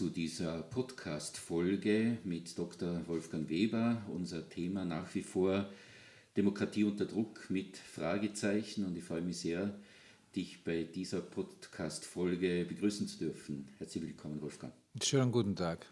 [0.00, 3.06] Zu dieser Podcast-Folge mit Dr.
[3.06, 4.00] Wolfgang Weber.
[4.10, 5.68] Unser Thema nach wie vor
[6.38, 9.74] Demokratie unter Druck mit Fragezeichen und ich freue mich sehr,
[10.34, 13.68] dich bei dieser Podcast-Folge begrüßen zu dürfen.
[13.76, 14.72] Herzlich willkommen, Wolfgang.
[15.02, 15.84] Schönen guten Tag.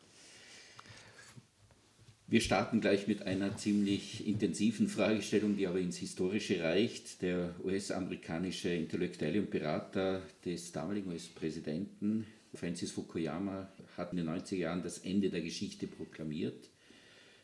[2.28, 7.20] Wir starten gleich mit einer ziemlich intensiven Fragestellung, die aber ins Historische reicht.
[7.20, 14.82] Der US-amerikanische Intellektuelle und Berater des damaligen US-Präsidenten Francis Fukuyama hat in den 90er Jahren
[14.82, 16.70] das Ende der Geschichte proklamiert.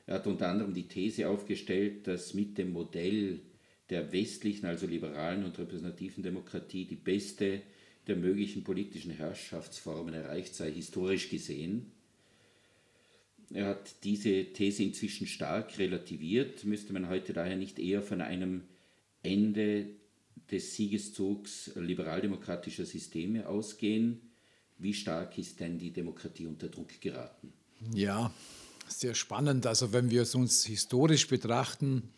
[0.06, 3.40] Er hat unter anderem die These aufgestellt, dass mit dem Modell
[3.90, 7.62] der westlichen, also liberalen und repräsentativen Demokratie die beste
[8.06, 11.92] der möglichen politischen Herrschaftsformen erreicht sei, historisch gesehen.
[13.52, 16.64] Er hat diese These inzwischen stark relativiert.
[16.64, 18.62] Müsste man heute daher nicht eher von einem
[19.22, 19.86] Ende
[20.50, 24.20] des Siegeszugs liberaldemokratischer Systeme ausgehen?
[24.78, 27.52] Wie stark ist denn die Demokratie unter Druck geraten?
[27.92, 28.32] Ja,
[28.88, 29.66] sehr spannend.
[29.66, 32.12] Also wenn wir es uns historisch betrachten,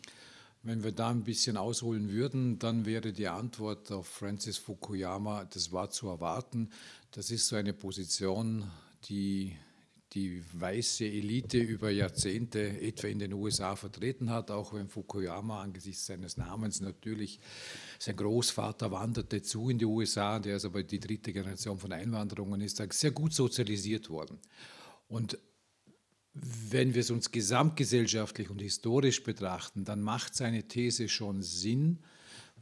[0.62, 5.70] wenn wir da ein bisschen ausholen würden, dann wäre die Antwort auf Francis Fukuyama, das
[5.70, 6.70] war zu erwarten.
[7.12, 8.68] Das ist so eine Position,
[9.08, 9.56] die
[10.12, 16.06] die weiße Elite über Jahrzehnte etwa in den USA vertreten hat, auch wenn Fukuyama angesichts
[16.06, 17.40] seines Namens natürlich,
[17.98, 22.60] sein Großvater wanderte zu in die USA, der ist aber die dritte Generation von Einwanderungen,
[22.60, 24.38] ist sehr gut sozialisiert worden.
[25.08, 25.38] Und
[26.34, 31.98] wenn wir es uns gesamtgesellschaftlich und historisch betrachten, dann macht seine These schon Sinn,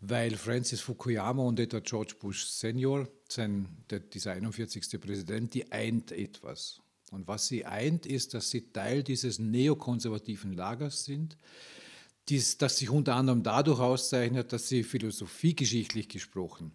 [0.00, 5.00] weil Francis Fukuyama und etwa George Bush Senior, sein, der, dieser 41.
[5.00, 6.83] Präsident, die eint etwas.
[7.10, 11.36] Und was sie eint, ist, dass sie Teil dieses neokonservativen Lagers sind,
[12.28, 16.72] dies, das sich unter anderem dadurch auszeichnet, dass sie philosophiegeschichtlich gesprochen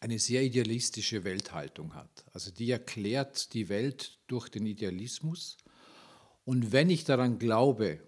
[0.00, 2.24] eine sehr idealistische Welthaltung hat.
[2.32, 5.56] Also die erklärt die Welt durch den Idealismus.
[6.44, 8.00] Und wenn ich daran glaube,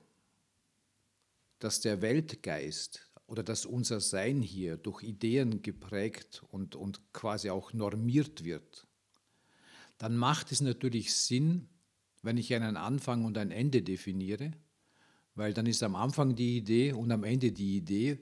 [1.58, 7.72] dass der Weltgeist oder dass unser Sein hier durch Ideen geprägt und, und quasi auch
[7.72, 8.86] normiert wird,
[10.00, 11.68] dann macht es natürlich Sinn,
[12.22, 14.52] wenn ich einen Anfang und ein Ende definiere,
[15.34, 18.18] weil dann ist am Anfang die Idee und am Ende die Idee.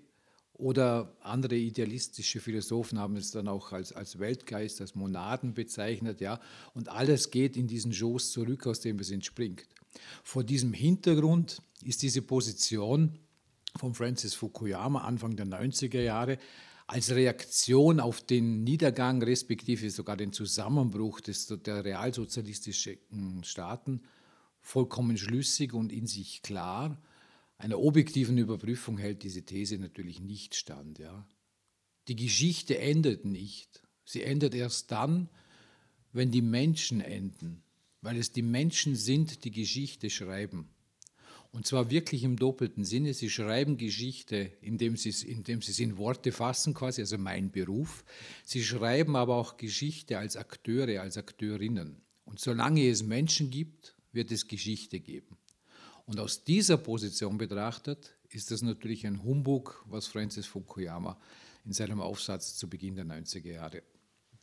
[0.55, 6.41] Oder andere idealistische Philosophen haben es dann auch als, als Weltgeist, als Monaden bezeichnet, ja.
[6.75, 9.69] Und alles geht in diesen Schoß zurück, aus dem es entspringt.
[10.25, 13.21] Vor diesem Hintergrund ist diese Position
[13.77, 16.39] von Francis Fukuyama Anfang der 90er Jahre
[16.89, 24.01] als Reaktion auf den Niedergang respektive sogar den Zusammenbruch des, der realsozialistischen Staaten
[24.63, 27.01] vollkommen schlüssig und in sich klar.
[27.59, 30.99] Einer objektiven Überprüfung hält diese These natürlich nicht stand.
[30.99, 31.29] Ja.
[32.09, 33.83] Die Geschichte endet nicht.
[34.07, 35.29] Sie endet erst dann,
[36.13, 37.63] wenn die Menschen enden,
[38.01, 40.71] weil es die Menschen sind, die Geschichte schreiben.
[41.51, 43.15] Und zwar wirklich im doppelten Sinne.
[43.15, 48.05] Sie schreiben Geschichte, indem sie, indem es in Worte fassen, quasi, also mein Beruf.
[48.45, 52.03] Sie schreiben aber auch Geschichte als Akteure, als Akteurinnen.
[52.25, 55.39] Und solange es Menschen gibt, wird es Geschichte geben.
[56.05, 61.19] Und aus dieser Position betrachtet ist das natürlich ein Humbug, was Francis Fukuyama
[61.65, 63.83] in seinem Aufsatz zu Beginn der 90er Jahre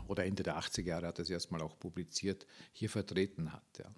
[0.08, 3.64] oder Ende der 80er Jahre hat er es erstmal auch publiziert, hier vertreten hat.
[3.80, 3.92] Ja.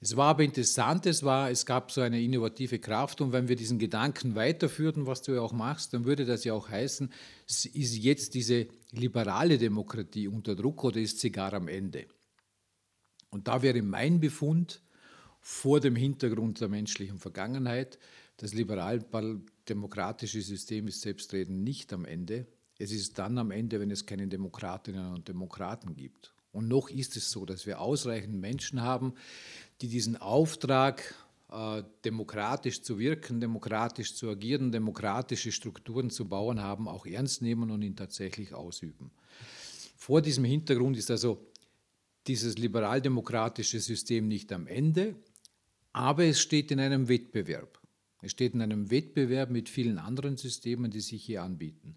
[0.00, 3.56] Es war aber interessant, es, war, es gab so eine innovative Kraft und wenn wir
[3.56, 7.10] diesen Gedanken weiterführen, was du ja auch machst, dann würde das ja auch heißen,
[7.46, 12.06] ist jetzt diese liberale Demokratie unter Druck oder ist sie gar am Ende?
[13.30, 14.80] Und da wäre mein Befund
[15.40, 17.98] vor dem Hintergrund der menschlichen Vergangenheit,
[18.38, 22.46] das liberal-demokratische System ist selbstredend nicht am Ende.
[22.78, 26.32] Es ist dann am Ende, wenn es keine Demokratinnen und Demokraten gibt.
[26.52, 29.14] Und noch ist es so, dass wir ausreichend Menschen haben,
[29.80, 31.14] die diesen Auftrag,
[31.50, 37.70] äh, demokratisch zu wirken, demokratisch zu agieren, demokratische Strukturen zu bauen haben, auch ernst nehmen
[37.70, 39.10] und ihn tatsächlich ausüben.
[39.96, 41.46] Vor diesem Hintergrund ist also
[42.26, 45.16] dieses liberaldemokratische System nicht am Ende,
[45.92, 47.80] aber es steht in einem Wettbewerb.
[48.20, 51.96] Es steht in einem Wettbewerb mit vielen anderen Systemen, die sich hier anbieten.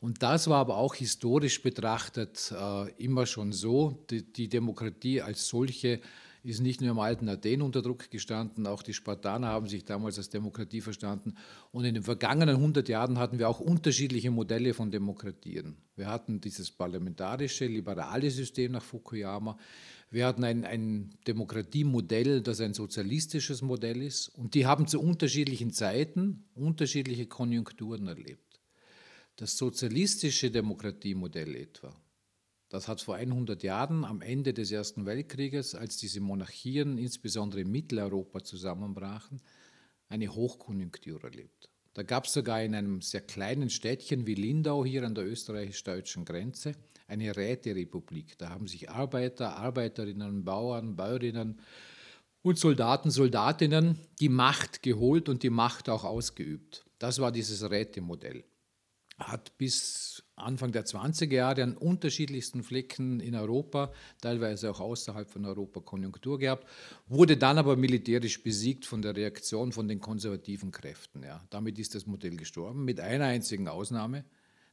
[0.00, 4.04] Und das war aber auch historisch betrachtet äh, immer schon so.
[4.10, 6.00] Die, die, Demokratie als solche
[6.42, 10.18] ist nicht nur im alten Athen unter Druck gestanden, auch die Spartaner haben sich damals
[10.18, 11.34] als Demokratie verstanden.
[11.72, 15.76] Und in den vergangenen 100 Jahren hatten wir auch unterschiedliche Modelle von Demokratien.
[15.96, 19.58] Wir hatten dieses parlamentarische, liberale System nach Fukuyama.
[20.10, 24.28] Wir hatten ein, ein Demokratiemodell, das ein sozialistisches Modell ist.
[24.28, 28.60] Und die haben zu unterschiedlichen Zeiten unterschiedliche Konjunkturen erlebt.
[29.36, 31.94] Das sozialistische Demokratiemodell etwa
[32.68, 37.70] Das hat vor 100 Jahren am Ende des Ersten Weltkrieges, als diese Monarchien insbesondere in
[37.70, 39.40] Mitteleuropa zusammenbrachen,
[40.08, 41.70] eine Hochkonjunktur erlebt.
[41.94, 46.24] Da gab es sogar in einem sehr kleinen Städtchen wie Lindau hier an der österreichisch-deutschen
[46.24, 46.74] Grenze
[47.08, 48.36] eine Räterepublik.
[48.38, 51.58] Da haben sich Arbeiter, Arbeiterinnen, Bauern, Bäuerinnen
[52.42, 56.84] und Soldaten, Soldatinnen die Macht geholt und die Macht auch ausgeübt.
[56.98, 58.44] Das war dieses Rätemodell.
[59.18, 65.44] Hat bis Anfang der 20er Jahre an unterschiedlichsten Flecken in Europa, teilweise auch außerhalb von
[65.44, 66.66] Europa Konjunktur gehabt,
[67.06, 71.22] wurde dann aber militärisch besiegt von der Reaktion von den konservativen Kräften.
[71.22, 71.42] Ja.
[71.50, 74.24] Damit ist das Modell gestorben, mit einer einzigen Ausnahme,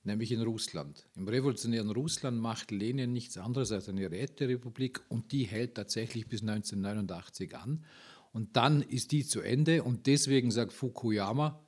[0.04, 1.08] nämlich in Russland.
[1.16, 6.42] Im revolutionären Russland macht Lenin nichts anderes als eine Räterepublik und die hält tatsächlich bis
[6.42, 7.84] 1989 an.
[8.32, 11.60] Und dann ist die zu Ende und deswegen sagt Fukuyama,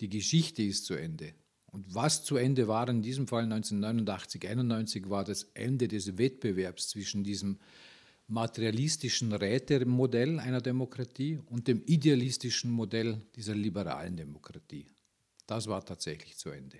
[0.00, 1.34] die Geschichte ist zu Ende.
[1.72, 6.90] Und was zu Ende war in diesem Fall 1989, 91 war das Ende des Wettbewerbs
[6.90, 7.58] zwischen diesem
[8.28, 14.86] materialistischen Rätemodell einer Demokratie und dem idealistischen Modell dieser liberalen Demokratie.
[15.46, 16.78] Das war tatsächlich zu Ende.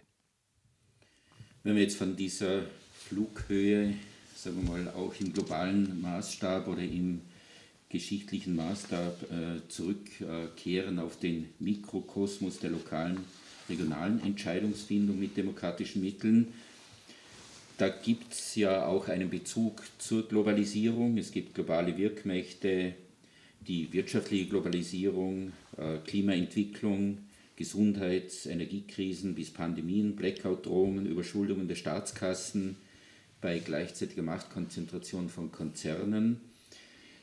[1.63, 3.95] Wenn wir jetzt von dieser Flughöhe,
[4.37, 7.23] sagen wir mal, auch im globalen Maßstab oder im
[7.89, 13.21] geschichtlichen Maßstab äh, zurückkehren auf den Mikrokosmos der lokalen
[13.69, 16.49] regionalen Entscheidungsfindung mit demokratischen Mitteln.
[17.79, 21.17] Da gibt es ja auch einen Bezug zur Globalisierung.
[21.19, 22.95] Es gibt globale Wirkmächte,
[23.67, 27.19] die wirtschaftliche Globalisierung, äh, Klimaentwicklung,
[27.57, 32.77] Gesundheits-, Energiekrisen bis Pandemien, Blackout-Drohungen, Überschuldungen der Staatskassen
[33.41, 36.41] bei gleichzeitiger Machtkonzentration von Konzernen.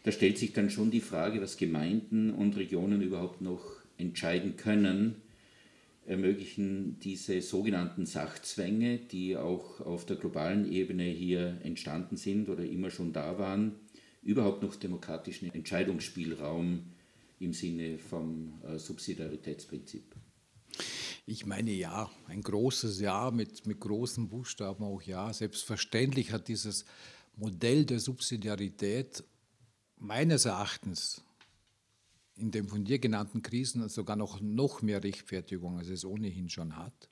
[0.03, 3.63] Da stellt sich dann schon die Frage, was Gemeinden und Regionen überhaupt noch
[3.97, 5.15] entscheiden können
[6.05, 12.89] ermöglichen diese sogenannten Sachzwänge, die auch auf der globalen Ebene hier entstanden sind oder immer
[12.89, 13.75] schon da waren,
[14.21, 16.83] überhaupt noch demokratischen Entscheidungsspielraum
[17.39, 20.15] im Sinne vom äh, Subsidiaritätsprinzip?
[21.25, 25.31] Ich meine ja, ein großes Ja mit, mit großen Buchstaben auch ja.
[25.31, 26.85] Selbstverständlich hat dieses
[27.35, 29.23] Modell der Subsidiarität
[29.97, 31.23] meines Erachtens
[32.39, 36.75] in den von dir genannten Krisen sogar noch, noch mehr Rechtfertigung, als es ohnehin schon
[36.75, 37.09] hat.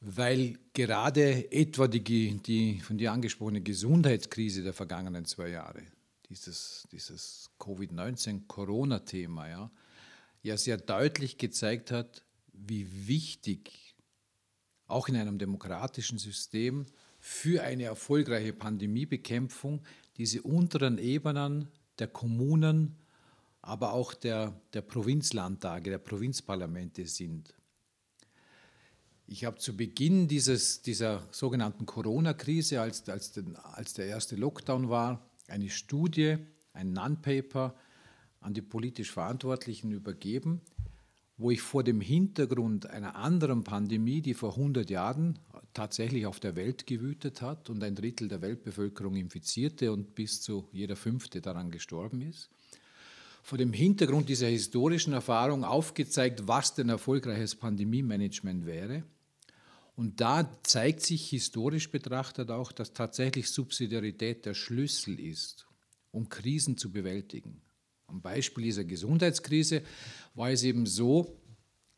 [0.00, 5.82] Weil gerade etwa die, die von dir angesprochene Gesundheitskrise der vergangenen zwei Jahre,
[6.28, 9.70] dieses, dieses Covid-19-Corona-Thema, ja,
[10.42, 12.22] ja sehr deutlich gezeigt hat,
[12.52, 13.96] wie wichtig
[14.86, 16.86] auch in einem demokratischen System
[17.20, 19.82] für eine erfolgreiche Pandemiebekämpfung
[20.16, 21.68] diese unteren Ebenen
[21.98, 22.96] der Kommunen
[23.68, 27.54] aber auch der, der Provinzlandtage, der Provinzparlamente sind.
[29.26, 33.38] Ich habe zu Beginn dieses, dieser sogenannten Corona-Krise, als, als,
[33.74, 36.38] als der erste Lockdown war, eine Studie,
[36.72, 37.74] ein Non-Paper
[38.40, 40.62] an die politisch Verantwortlichen übergeben,
[41.36, 45.38] wo ich vor dem Hintergrund einer anderen Pandemie, die vor 100 Jahren
[45.74, 50.68] tatsächlich auf der Welt gewütet hat und ein Drittel der Weltbevölkerung infizierte und bis zu
[50.72, 52.48] jeder Fünfte daran gestorben ist,
[53.48, 59.04] vor dem Hintergrund dieser historischen Erfahrung aufgezeigt, was denn erfolgreiches Pandemie-Management wäre.
[59.96, 65.66] Und da zeigt sich historisch betrachtet auch, dass tatsächlich Subsidiarität der Schlüssel ist,
[66.10, 67.62] um Krisen zu bewältigen.
[68.06, 69.82] Am Beispiel dieser Gesundheitskrise
[70.34, 71.40] war es eben so,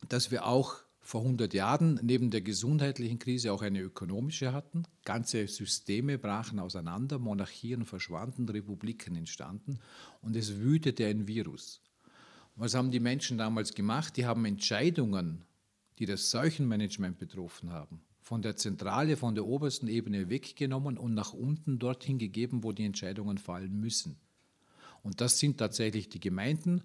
[0.07, 0.77] dass wir auch
[1.11, 4.83] vor 100 Jahren neben der gesundheitlichen Krise auch eine ökonomische hatten.
[5.03, 9.79] Ganze Systeme brachen auseinander, Monarchien verschwanden, Republiken entstanden
[10.21, 11.81] und es wütete ein Virus.
[12.55, 14.15] Was haben die Menschen damals gemacht?
[14.15, 15.43] Die haben Entscheidungen,
[15.99, 21.33] die das Seuchenmanagement betroffen haben, von der Zentrale, von der obersten Ebene weggenommen und nach
[21.33, 24.15] unten dorthin gegeben, wo die Entscheidungen fallen müssen.
[25.03, 26.83] Und das sind tatsächlich die Gemeinden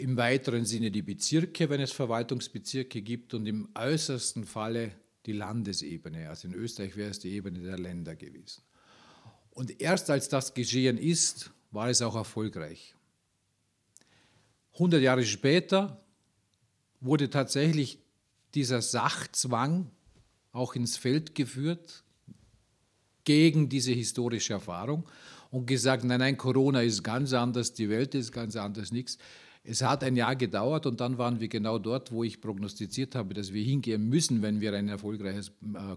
[0.00, 4.92] im weiteren Sinne die Bezirke, wenn es Verwaltungsbezirke gibt, und im äußersten Falle
[5.26, 6.28] die Landesebene.
[6.28, 8.62] Also in Österreich wäre es die Ebene der Länder gewesen.
[9.50, 12.94] Und erst als das geschehen ist, war es auch erfolgreich.
[14.74, 16.02] 100 Jahre später
[17.00, 17.98] wurde tatsächlich
[18.54, 19.90] dieser Sachzwang
[20.52, 22.02] auch ins Feld geführt
[23.24, 25.08] gegen diese historische Erfahrung
[25.50, 29.18] und gesagt, nein, nein, Corona ist ganz anders, die Welt ist ganz anders, nichts.
[29.62, 33.34] Es hat ein Jahr gedauert und dann waren wir genau dort, wo ich prognostiziert habe,
[33.34, 35.96] dass wir hingehen müssen, wenn wir ein erfolgreiches äh,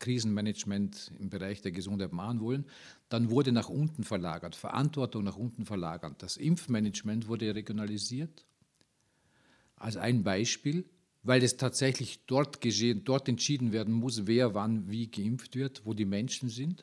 [0.00, 2.64] Krisenmanagement im Bereich der Gesundheit machen wollen.
[3.08, 6.22] Dann wurde nach unten verlagert, Verantwortung nach unten verlagert.
[6.22, 8.44] Das Impfmanagement wurde regionalisiert.
[9.76, 10.84] Als ein Beispiel.
[11.22, 15.94] weil es tatsächlich dort geschehen, dort entschieden werden muss, wer wann wie geimpft wird, wo
[15.94, 16.82] die Menschen sind.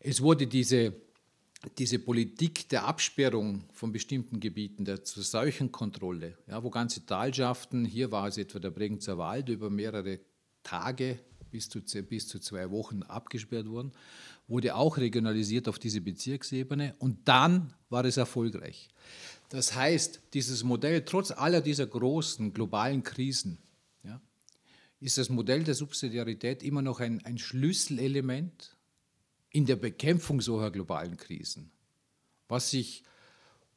[0.00, 0.94] Es wurde diese,
[1.76, 8.28] diese Politik der Absperrung von bestimmten Gebieten, der Seuchenkontrolle, ja, wo ganze Talschaften, hier war
[8.28, 10.20] es etwa der Bregenzer Wald, über mehrere
[10.62, 11.18] Tage
[11.50, 13.92] bis zu, bis zu zwei Wochen abgesperrt wurden,
[14.46, 18.88] wurde auch regionalisiert auf diese Bezirksebene und dann war es erfolgreich.
[19.48, 23.58] Das heißt, dieses Modell, trotz aller dieser großen globalen Krisen,
[24.04, 24.20] ja,
[25.00, 28.76] ist das Modell der Subsidiarität immer noch ein, ein Schlüsselelement
[29.50, 31.70] in der Bekämpfung solcher globalen Krisen,
[32.48, 33.02] was sich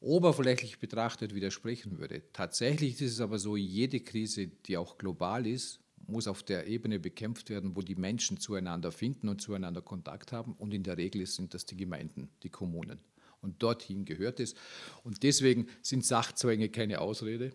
[0.00, 2.22] oberflächlich betrachtet widersprechen würde.
[2.32, 6.98] Tatsächlich ist es aber so, jede Krise, die auch global ist, muss auf der Ebene
[6.98, 10.54] bekämpft werden, wo die Menschen zueinander finden und zueinander Kontakt haben.
[10.54, 12.98] Und in der Regel sind das die Gemeinden, die Kommunen
[13.42, 14.54] und dorthin gehört es.
[15.04, 17.52] Und deswegen sind Sachzwänge keine Ausrede,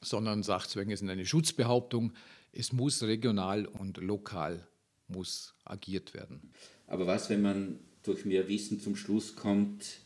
[0.00, 2.14] sondern Sachzwänge sind eine Schutzbehauptung.
[2.52, 4.66] Es muss regional und lokal
[5.06, 6.52] muss agiert werden.
[6.90, 10.00] Aber was, wenn man durch mehr Wissen zum Schluss kommt,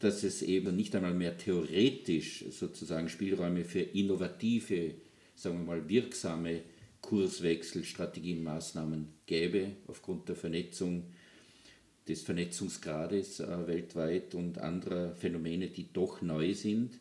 [0.00, 4.94] dass es eben nicht einmal mehr theoretisch sozusagen Spielräume für innovative,
[5.36, 6.62] sagen wir mal wirksame
[7.00, 11.04] Kurswechsel, Strategien, Maßnahmen gäbe aufgrund der Vernetzung
[12.08, 16.98] des Vernetzungsgrades äh, weltweit und anderer Phänomene, die doch neu sind.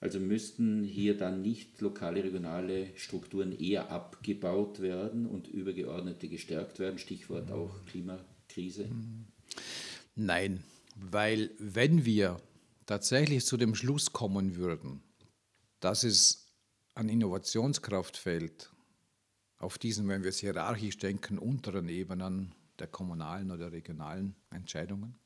[0.00, 6.98] Also müssten hier dann nicht lokale, regionale Strukturen eher abgebaut werden und übergeordnete gestärkt werden,
[6.98, 7.84] Stichwort auch
[8.56, 8.88] Klimakrise?
[10.14, 12.40] Nein, weil wenn wir
[12.86, 15.02] tatsächlich zu dem Schluss kommen würden,
[15.80, 16.46] dass es
[16.94, 18.70] an Innovationskraft fällt,
[19.58, 25.18] auf diesen, wenn wir es hierarchisch denken, unteren Ebenen, der kommunalen oder regionalen Entscheidungen.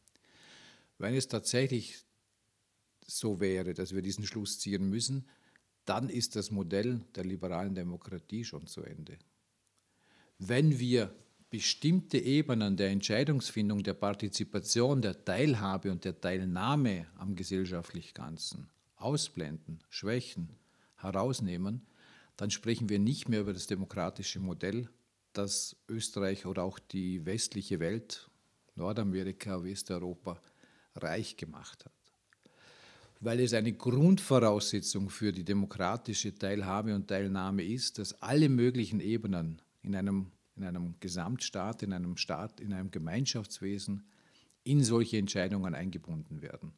[0.98, 2.04] Wenn es tatsächlich
[3.06, 5.28] so wäre, dass wir diesen Schluss ziehen müssen,
[5.84, 9.18] dann ist das Modell der liberalen Demokratie schon zu Ende.
[10.38, 11.12] Wenn wir
[11.50, 19.82] bestimmte Ebenen der Entscheidungsfindung, der Partizipation, der Teilhabe und der Teilnahme am gesellschaftlichen Ganzen ausblenden,
[19.88, 20.50] schwächen,
[20.96, 21.82] herausnehmen,
[22.36, 24.88] dann sprechen wir nicht mehr über das demokratische Modell,
[25.32, 28.30] das Österreich oder auch die westliche Welt,
[28.76, 30.40] Nordamerika, Westeuropa,
[30.94, 31.92] reich gemacht hat.
[33.20, 39.60] Weil es eine Grundvoraussetzung für die demokratische Teilhabe und Teilnahme ist, dass alle möglichen Ebenen
[39.82, 44.04] in einem, in einem Gesamtstaat, in einem Staat, in einem Gemeinschaftswesen
[44.62, 46.72] in solche Entscheidungen eingebunden werden.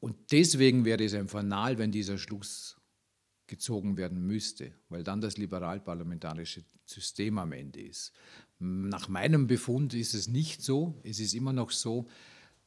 [0.00, 2.76] Und deswegen wäre es ein Fanal, wenn dieser Schluss
[3.46, 8.12] gezogen werden müsste, weil dann das liberal-parlamentarische System am Ende ist.
[8.58, 10.98] Nach meinem Befund ist es nicht so.
[11.02, 12.08] Es ist immer noch so,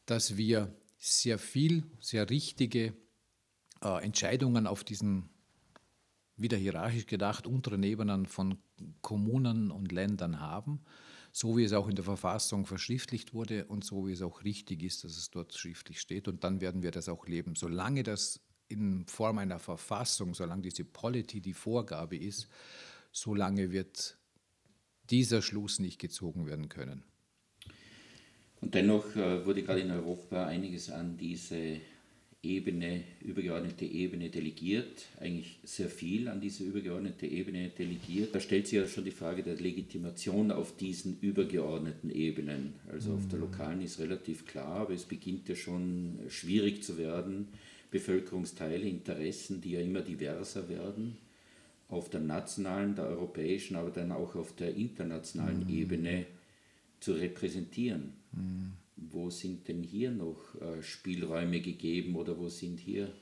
[0.05, 2.93] dass wir sehr viel, sehr richtige
[3.81, 5.29] äh, Entscheidungen auf diesen,
[6.37, 8.57] wieder hierarchisch gedacht, unteren Ebenen von
[9.01, 10.81] Kommunen und Ländern haben,
[11.31, 14.83] so wie es auch in der Verfassung verschriftlicht wurde und so wie es auch richtig
[14.83, 16.27] ist, dass es dort schriftlich steht.
[16.27, 17.55] Und dann werden wir das auch leben.
[17.55, 22.47] Solange das in Form einer Verfassung, solange diese Polity die Vorgabe ist,
[23.11, 24.17] solange wird
[25.09, 27.03] dieser Schluss nicht gezogen werden können.
[28.59, 31.79] Und dennoch äh, wurde gerade in Europa einiges an diese
[32.47, 38.33] Ebene, übergeordnete Ebene delegiert, eigentlich sehr viel an diese übergeordnete Ebene delegiert.
[38.33, 42.73] Da stellt sich ja schon die Frage der Legitimation auf diesen übergeordneten Ebenen.
[42.91, 43.45] Also auf der mhm.
[43.45, 47.47] lokalen ist relativ klar, aber es beginnt ja schon schwierig zu werden
[47.91, 51.17] Bevölkerungsteile, Interessen, die ja immer diverser werden,
[51.89, 55.69] auf der nationalen, der europäischen, aber dann auch auf der internationalen mhm.
[55.69, 56.25] Ebene
[56.99, 58.13] zu repräsentieren.
[58.33, 58.73] Mhm.
[58.97, 63.13] Wo sind denn hier noch äh, Spielräume gegeben oder wo sind hier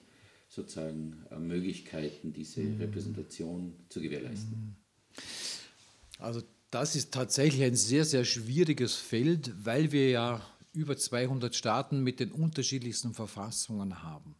[0.47, 2.77] sozusagen äh, Möglichkeiten, diese mhm.
[2.79, 4.51] Repräsentation zu gewährleisten?
[4.51, 4.75] Mhm.
[6.19, 6.41] Also
[6.71, 10.41] das ist tatsächlich ein sehr, sehr schwieriges Feld, weil wir ja
[10.73, 14.35] über 200 Staaten mit den unterschiedlichsten Verfassungen haben.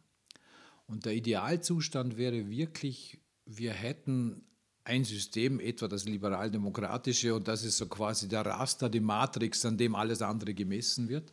[0.86, 4.44] Und der Idealzustand wäre wirklich, wir hätten
[4.86, 9.76] ein System, etwa das liberal-demokratische, und das ist so quasi der Raster, die Matrix, an
[9.76, 11.32] dem alles andere gemessen wird,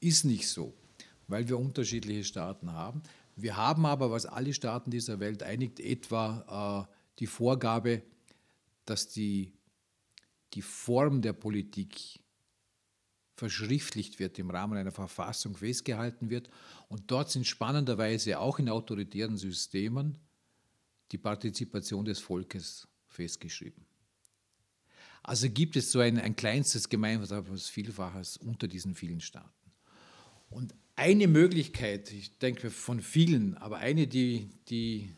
[0.00, 0.74] ist nicht so,
[1.28, 3.02] weil wir unterschiedliche Staaten haben.
[3.36, 8.02] Wir haben aber, was alle Staaten dieser Welt einigt, etwa äh, die Vorgabe,
[8.84, 9.52] dass die,
[10.54, 12.18] die Form der Politik
[13.36, 16.50] verschriftlicht wird, im Rahmen einer Verfassung festgehalten wird.
[16.88, 20.18] Und dort sind spannenderweise auch in autoritären Systemen
[21.12, 23.84] die Partizipation des Volkes festgeschrieben.
[25.22, 29.52] Also gibt es so ein, ein kleinstes Gemeinsames Vielfaches unter diesen vielen Staaten.
[30.50, 35.10] Und eine Möglichkeit, ich denke von vielen, aber eine, die, die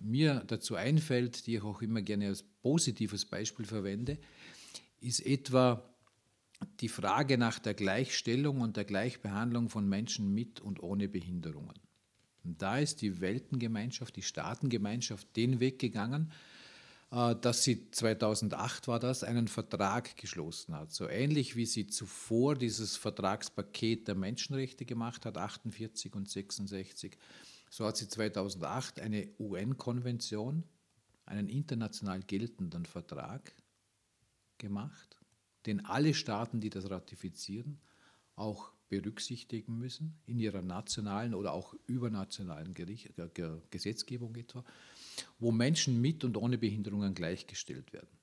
[0.00, 4.18] mir dazu einfällt, die ich auch immer gerne als positives Beispiel verwende,
[5.00, 5.82] ist etwa
[6.80, 11.74] die Frage nach der Gleichstellung und der Gleichbehandlung von Menschen mit und ohne Behinderungen.
[12.44, 16.32] Und da ist die Weltengemeinschaft, die Staatengemeinschaft den Weg gegangen,
[17.10, 20.92] äh, dass sie 2008 war das, einen Vertrag geschlossen hat.
[20.92, 27.16] So ähnlich wie sie zuvor dieses Vertragspaket der Menschenrechte gemacht hat, 48 und 66,
[27.70, 30.64] so hat sie 2008 eine UN-Konvention,
[31.26, 33.54] einen international geltenden Vertrag
[34.56, 35.18] gemacht,
[35.66, 37.80] den alle Staaten, die das ratifizieren,
[38.34, 43.12] auch berücksichtigen müssen in ihrer nationalen oder auch übernationalen Gericht,
[43.70, 44.64] Gesetzgebung etwa,
[45.38, 48.18] wo Menschen mit und ohne Behinderungen gleichgestellt werden.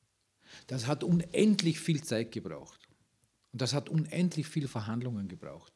[0.68, 2.80] Das hat unendlich viel Zeit gebraucht
[3.52, 5.74] und das hat unendlich viel Verhandlungen gebraucht.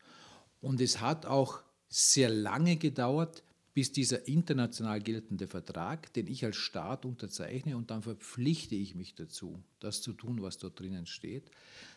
[0.62, 3.44] Und es hat auch sehr lange gedauert,
[3.74, 9.16] bis dieser international geltende Vertrag, den ich als Staat unterzeichne und dann verpflichte ich mich
[9.16, 11.50] dazu, das zu tun, was dort drinnen steht,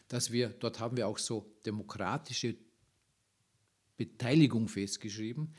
[0.06, 2.56] dass wir, dort haben wir auch so demokratische
[3.96, 5.54] Beteiligung festgeschrieben,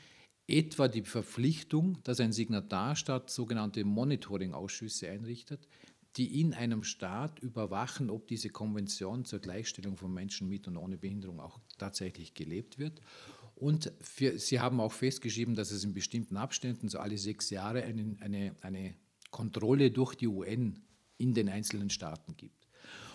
[0.46, 5.68] etwa die Verpflichtung, dass ein Signatarstaat sogenannte Monitoring-Ausschüsse einrichtet,
[6.16, 10.96] die in einem Staat überwachen, ob diese Konvention zur Gleichstellung von Menschen mit und ohne
[10.96, 13.00] Behinderung auch tatsächlich gelebt wird.
[13.56, 17.82] Und für, Sie haben auch festgeschrieben, dass es in bestimmten Abständen, so alle sechs Jahre,
[17.82, 18.94] eine, eine, eine
[19.30, 20.84] Kontrolle durch die UN
[21.18, 22.68] in den einzelnen Staaten gibt.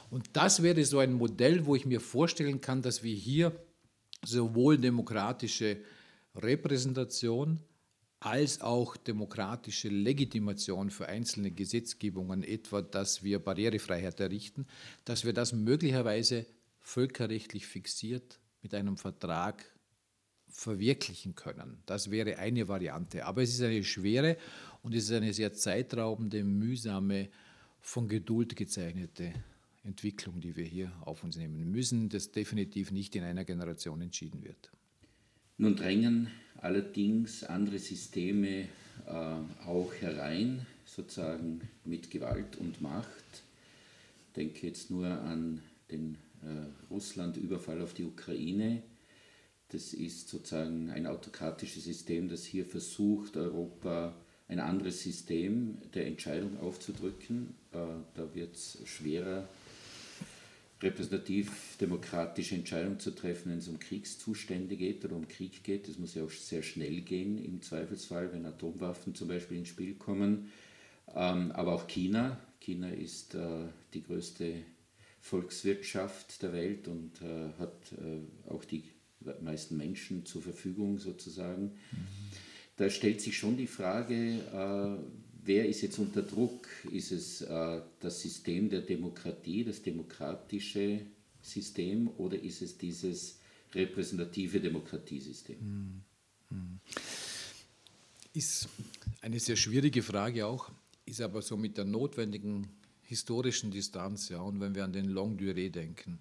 [0.10, 3.52] Und das wäre so ein Modell, wo ich mir vorstellen kann, dass wir hier
[4.24, 5.78] sowohl demokratische
[6.36, 7.60] Repräsentation
[8.20, 14.68] als auch demokratische Legitimation für einzelne Gesetzgebungen, etwa dass wir Barrierefreiheit errichten,
[15.06, 16.46] dass wir das möglicherweise
[16.82, 19.64] völkerrechtlich fixiert mit einem Vertrag
[20.50, 21.82] verwirklichen können.
[21.86, 23.26] Das wäre eine Variante.
[23.26, 24.38] Aber es ist eine schwere
[24.82, 27.30] und es ist eine sehr zeitraubende, mühsame,
[27.82, 29.34] von Geduld gezeichnete
[29.84, 34.44] Entwicklung, die wir hier auf uns nehmen müssen, das definitiv nicht in einer Generation entschieden
[34.44, 34.72] wird.
[35.58, 38.68] Nun drängen allerdings andere Systeme
[39.08, 39.12] äh,
[39.66, 43.44] auch herein, sozusagen mit Gewalt und Macht.
[44.28, 45.62] Ich denke jetzt nur an
[45.92, 48.82] den äh, Russland-Überfall auf die Ukraine.
[49.70, 54.16] Das ist sozusagen ein autokratisches System, das hier versucht, Europa
[54.48, 57.54] ein anderes System der Entscheidung aufzudrücken.
[57.72, 57.78] Äh,
[58.16, 59.48] da wird es schwerer,
[60.82, 65.88] repräsentativ-demokratische Entscheidungen zu treffen, wenn es um Kriegszustände geht oder um Krieg geht.
[65.88, 69.96] Das muss ja auch sehr schnell gehen im Zweifelsfall, wenn Atomwaffen zum Beispiel ins Spiel
[69.96, 70.52] kommen.
[71.14, 72.40] Ähm, aber auch China.
[72.62, 74.64] China ist äh, die größte
[75.22, 78.84] Volkswirtschaft der Welt und äh, hat äh, auch die
[79.42, 81.74] meisten Menschen zur Verfügung sozusagen.
[81.92, 82.08] Mhm.
[82.78, 84.40] Da stellt sich schon die Frage,
[85.50, 86.68] wer ist jetzt unter Druck?
[86.92, 91.02] Ist es äh, das System der Demokratie, das demokratische
[91.42, 93.40] System oder ist es dieses
[93.74, 95.60] repräsentative Demokratiesystem?
[95.60, 96.02] Hm,
[96.50, 96.80] hm.
[98.32, 98.70] Ist
[99.22, 100.70] eine sehr schwierige Frage auch,
[101.06, 102.70] ist aber so mit der notwendigen
[103.02, 106.20] historischen Distanz, ja, und wenn wir an den Longue Durée denken,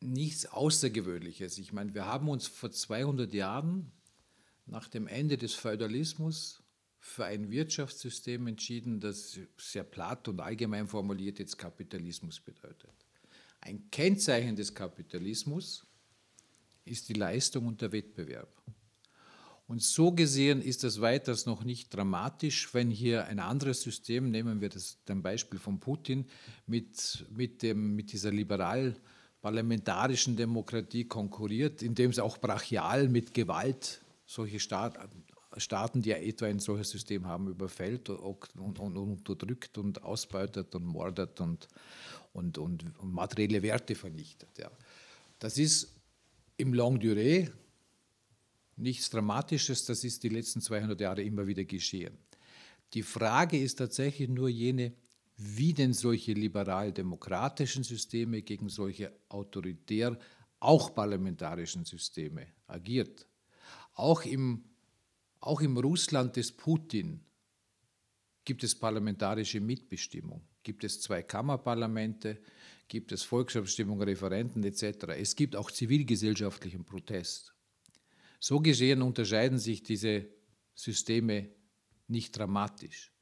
[0.00, 1.58] nichts Außergewöhnliches.
[1.58, 3.90] Ich meine, wir haben uns vor 200 Jahren
[4.66, 6.62] nach dem Ende des Feudalismus
[7.00, 12.90] für ein Wirtschaftssystem entschieden, das sehr platt und allgemein formuliert jetzt Kapitalismus bedeutet.
[13.60, 15.86] Ein Kennzeichen des Kapitalismus
[16.84, 18.48] ist die Leistung und der Wettbewerb.
[19.66, 24.62] Und so gesehen ist das weiters noch nicht dramatisch, wenn hier ein anderes System, nehmen
[24.62, 26.26] wir das dem Beispiel von Putin,
[26.66, 28.96] mit, mit, dem, mit dieser liberal
[29.42, 34.96] parlamentarischen Demokratie konkurriert, indem es auch brachial mit Gewalt solche Staat,
[35.60, 40.84] Staaten, die etwa ein solches System haben, überfällt und, und, und unterdrückt und ausbeutet und
[40.84, 41.68] mordet und,
[42.32, 44.50] und, und, materielle Werte vernichtet.
[44.58, 44.70] Ja.
[45.38, 45.94] Das ist
[46.56, 47.50] im Long Durée
[48.76, 52.16] nichts Dramatisches, das ist die letzten 200 Jahre immer wieder geschehen.
[52.94, 54.92] Die Frage ist tatsächlich nur jene,
[55.36, 60.18] wie denn solche liberal-demokratischen Systeme gegen solche autoritär,
[60.58, 63.26] auch parlamentarischen Systeme agiert.
[63.94, 64.64] Auch im
[65.40, 67.20] auch im Russland des Putin
[68.44, 72.40] gibt es parlamentarische Mitbestimmung, gibt es zwei Kammerparlamente,
[72.88, 75.08] gibt es Volksabstimmungen, Referenten etc.
[75.18, 77.54] Es gibt auch zivilgesellschaftlichen Protest.
[78.40, 80.26] So gesehen unterscheiden sich diese
[80.74, 81.50] Systeme
[82.06, 83.12] nicht dramatisch.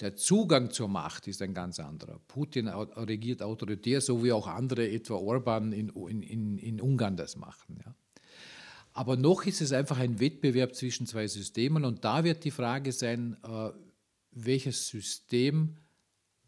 [0.00, 2.20] Der Zugang zur Macht ist ein ganz anderer.
[2.28, 7.80] Putin regiert autoritär, so wie auch andere, etwa Orban in, in, in Ungarn das machen.
[7.84, 7.94] Ja.
[8.98, 12.90] Aber noch ist es einfach ein Wettbewerb zwischen zwei Systemen und da wird die Frage
[12.90, 13.70] sein, äh,
[14.32, 15.76] welches System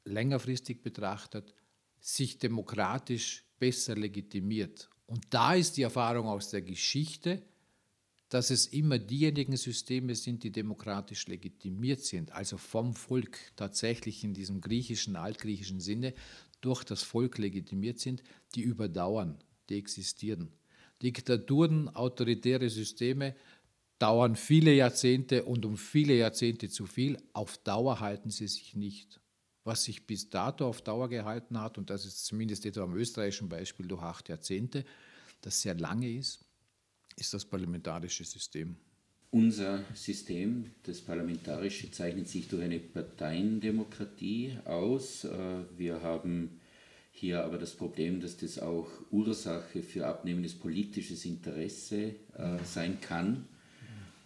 [0.04, 1.54] längerfristig betrachtet
[2.00, 4.90] sich demokratisch besser legitimiert.
[5.06, 7.40] Und da ist die Erfahrung aus der Geschichte,
[8.30, 14.34] dass es immer diejenigen Systeme sind, die demokratisch legitimiert sind, also vom Volk tatsächlich in
[14.34, 16.14] diesem griechischen, altgriechischen Sinne
[16.62, 18.24] durch das Volk legitimiert sind,
[18.56, 20.50] die überdauern, die existieren.
[21.02, 23.34] Diktaturen, autoritäre Systeme
[23.98, 27.18] dauern viele Jahrzehnte und um viele Jahrzehnte zu viel.
[27.32, 29.20] Auf Dauer halten sie sich nicht.
[29.64, 33.48] Was sich bis dato auf Dauer gehalten hat, und das ist zumindest etwa am österreichischen
[33.48, 34.84] Beispiel durch acht Jahrzehnte,
[35.42, 36.44] das sehr lange ist,
[37.16, 38.76] ist das parlamentarische System.
[39.32, 45.24] Unser System, das parlamentarische, zeichnet sich durch eine Parteiendemokratie aus.
[45.24, 46.59] Äh, wir haben
[47.20, 53.44] hier aber das Problem, dass das auch Ursache für abnehmendes politisches Interesse äh, sein kann.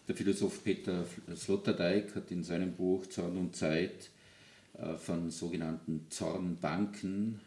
[0.07, 1.05] Der Philosoph Peter
[1.35, 4.11] Sloterdijk hat in seinem Buch Zorn und Zeit
[4.79, 7.41] äh, von sogenannten Zornbanken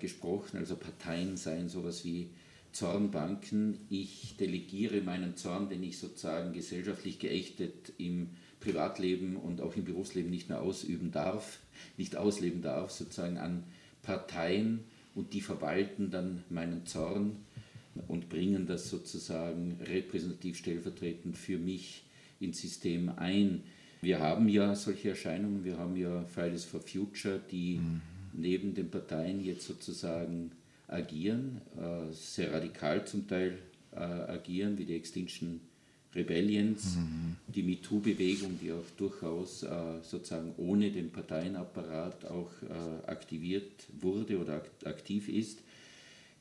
[0.00, 2.28] gesprochen, also Parteien seien sowas wie
[2.72, 3.78] Zornbanken.
[3.88, 8.28] Ich delegiere meinen Zorn, den ich sozusagen gesellschaftlich geächtet im
[8.60, 11.58] Privatleben und auch im Berufsleben nicht mehr ausüben darf,
[11.96, 13.64] nicht ausleben darf, sozusagen an
[14.02, 17.36] Parteien und die verwalten dann meinen Zorn
[18.08, 22.04] und bringen das sozusagen repräsentativ stellvertretend für mich
[22.40, 23.62] ins System ein.
[24.00, 28.00] Wir haben ja solche Erscheinungen, wir haben ja Fridays for Future, die mhm.
[28.32, 30.52] neben den Parteien jetzt sozusagen
[30.88, 33.58] agieren, äh, sehr radikal zum Teil
[33.92, 35.60] äh, agieren, wie die Extinction
[36.14, 37.36] Rebellions, mhm.
[37.48, 39.70] die MeToo-Bewegung, die auch durchaus äh,
[40.02, 42.50] sozusagen ohne den Parteienapparat auch
[43.06, 45.60] aktiviert wurde oder aktiv ist.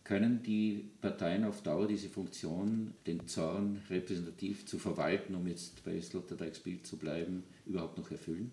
[0.03, 6.01] Können die Parteien auf Dauer diese Funktion, den Zorn repräsentativ zu verwalten, um jetzt bei
[6.01, 8.51] Sloterdijks Bild zu bleiben, überhaupt noch erfüllen?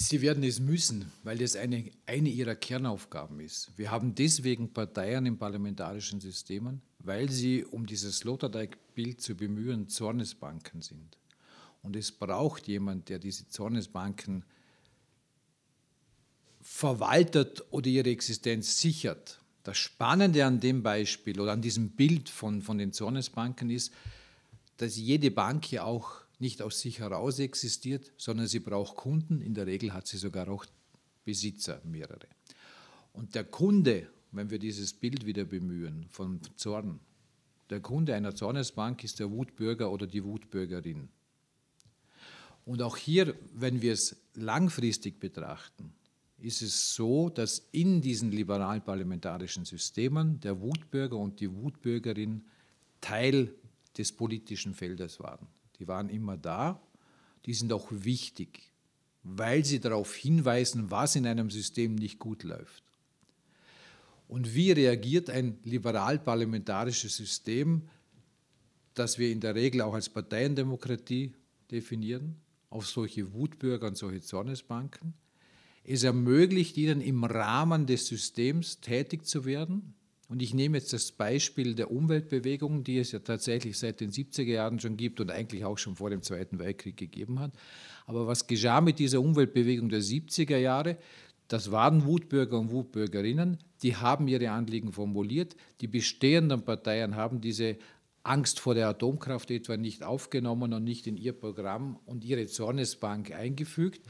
[0.00, 3.72] Sie werden es müssen, weil das eine, eine ihrer Kernaufgaben ist.
[3.76, 10.82] Wir haben deswegen Parteien in parlamentarischen Systemen, weil sie, um dieses Sloterdijk-Bild zu bemühen, Zornesbanken
[10.82, 11.18] sind.
[11.82, 14.44] Und es braucht jemand, der diese Zornesbanken
[16.60, 19.40] verwaltet oder ihre Existenz sichert.
[19.64, 23.92] Das Spannende an dem Beispiel oder an diesem Bild von, von den Zornesbanken ist,
[24.76, 29.40] dass jede Bank ja auch nicht aus sich heraus existiert, sondern sie braucht Kunden.
[29.40, 30.64] In der Regel hat sie sogar auch
[31.24, 32.28] Besitzer, mehrere.
[33.12, 37.00] Und der Kunde, wenn wir dieses Bild wieder bemühen von Zorn,
[37.70, 41.08] der Kunde einer Zornesbank ist der Wutbürger oder die Wutbürgerin.
[42.64, 45.92] Und auch hier, wenn wir es langfristig betrachten,
[46.38, 52.44] ist es so, dass in diesen liberal-parlamentarischen Systemen der Wutbürger und die Wutbürgerin
[53.00, 53.52] Teil
[53.96, 56.80] des politischen Feldes waren die waren immer da,
[57.46, 58.72] die sind auch wichtig,
[59.22, 62.84] weil sie darauf hinweisen, was in einem System nicht gut läuft.
[64.26, 67.88] Und wie reagiert ein liberal-parlamentarisches System,
[68.94, 71.32] das wir in der Regel auch als Parteiendemokratie
[71.70, 72.36] definieren,
[72.68, 75.14] auf solche Wutbürger und solche Zornesbanken?
[75.84, 79.94] Es ermöglicht ihnen im Rahmen des Systems tätig zu werden,
[80.28, 84.42] und ich nehme jetzt das Beispiel der Umweltbewegung, die es ja tatsächlich seit den 70er
[84.42, 87.52] Jahren schon gibt und eigentlich auch schon vor dem Zweiten Weltkrieg gegeben hat.
[88.06, 90.98] Aber was geschah mit dieser Umweltbewegung der 70er Jahre?
[91.48, 95.56] Das waren Wutbürger und Wutbürgerinnen, die haben ihre Anliegen formuliert.
[95.80, 97.78] Die bestehenden Parteien haben diese
[98.22, 103.32] Angst vor der Atomkraft etwa nicht aufgenommen und nicht in ihr Programm und ihre Zornesbank
[103.32, 104.02] eingefügt.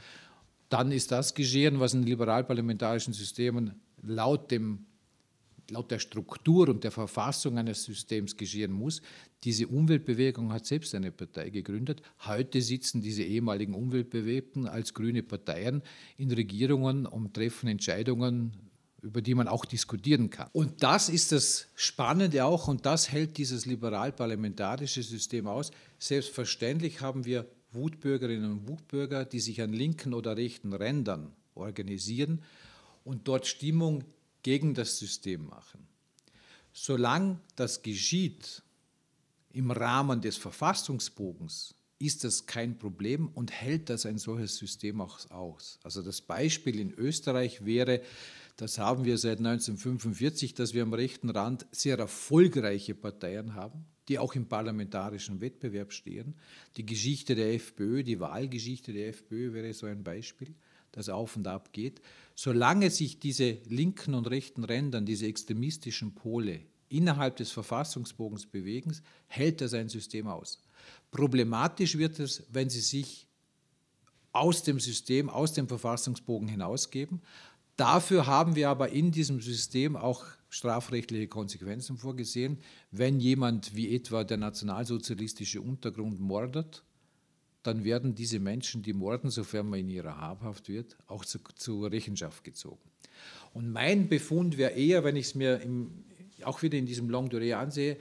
[0.67, 4.85] Dann ist das geschehen, was in liberal-parlamentarischen Systemen laut dem
[5.71, 9.01] laut der Struktur und der Verfassung eines Systems geschehen muss.
[9.43, 12.01] Diese Umweltbewegung hat selbst eine Partei gegründet.
[12.25, 15.81] Heute sitzen diese ehemaligen Umweltbewegten als grüne Parteien
[16.17, 18.53] in Regierungen und treffen Entscheidungen,
[19.01, 20.49] über die man auch diskutieren kann.
[20.51, 25.71] Und das ist das Spannende auch und das hält dieses liberal-parlamentarische System aus.
[25.97, 32.41] Selbstverständlich haben wir Wutbürgerinnen und Wutbürger, die sich an linken oder rechten Rändern organisieren
[33.03, 34.03] und dort Stimmung
[34.43, 35.87] gegen das System machen.
[36.71, 38.63] Solange das geschieht
[39.51, 45.19] im Rahmen des Verfassungsbogens, ist das kein Problem und hält das ein solches System auch
[45.31, 45.79] aus.
[45.83, 48.01] Also das Beispiel in Österreich wäre,
[48.55, 54.17] das haben wir seit 1945, dass wir am rechten Rand sehr erfolgreiche Parteien haben, die
[54.17, 56.35] auch im parlamentarischen Wettbewerb stehen.
[56.77, 60.55] Die Geschichte der FPÖ, die Wahlgeschichte der FPÖ wäre so ein Beispiel
[60.91, 62.01] das auf und ab geht,
[62.35, 68.95] solange sich diese linken und rechten Rändern, diese extremistischen Pole innerhalb des Verfassungsbogens bewegen,
[69.27, 70.61] hält das ein System aus.
[71.11, 73.27] Problematisch wird es, wenn sie sich
[74.31, 77.21] aus dem System, aus dem Verfassungsbogen hinausgeben.
[77.75, 82.57] Dafür haben wir aber in diesem System auch strafrechtliche Konsequenzen vorgesehen.
[82.91, 86.83] Wenn jemand wie etwa der nationalsozialistische Untergrund mordet,
[87.63, 91.91] dann werden diese Menschen, die morden, sofern man in ihrer Habhaft wird, auch zu, zur
[91.91, 92.89] Rechenschaft gezogen.
[93.53, 96.05] Und mein Befund wäre eher, wenn ich es mir im,
[96.43, 97.97] auch wieder in diesem Long Durée ansehe,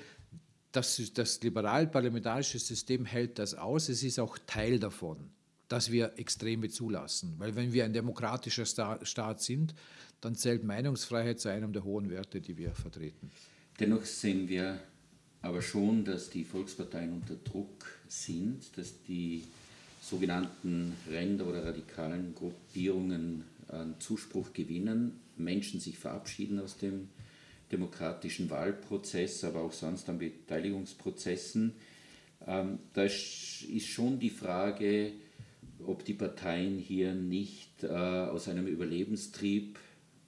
[0.72, 3.88] dass das liberal-parlamentarische System hält das aus.
[3.88, 5.30] Es ist auch Teil davon,
[5.66, 7.34] dass wir Extreme zulassen.
[7.38, 9.74] Weil wenn wir ein demokratischer Staat sind,
[10.20, 13.30] dann zählt Meinungsfreiheit zu einem der hohen Werte, die wir vertreten.
[13.80, 14.80] Dennoch sehen wir
[15.40, 19.44] aber schon, dass die Volksparteien unter Druck sind, dass die
[20.00, 27.08] sogenannten Ränder oder radikalen Gruppierungen an Zuspruch gewinnen, Menschen sich verabschieden aus dem
[27.70, 31.74] demokratischen Wahlprozess, aber auch sonst an Beteiligungsprozessen.
[32.46, 35.12] Ähm, da ist schon die Frage,
[35.86, 39.78] ob die Parteien hier nicht äh, aus einem Überlebenstrieb